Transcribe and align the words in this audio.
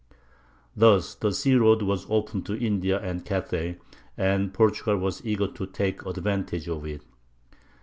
Thus 0.75 1.13
the 1.13 1.31
sea 1.31 1.53
road 1.53 1.83
was 1.83 2.07
open 2.09 2.41
to 2.45 2.57
India 2.57 2.99
and 2.99 3.23
Cathay, 3.23 3.77
and 4.17 4.51
Portugal 4.51 4.97
was 4.97 5.23
eager 5.23 5.45
to 5.49 5.67
take 5.67 6.03
advantage 6.07 6.67
of 6.67 6.87
it. 6.87 7.03